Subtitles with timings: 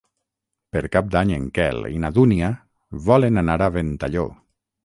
[0.77, 2.51] Per Cap d'Any en Quel i na Dúnia
[3.11, 4.27] volen anar a Ventalló.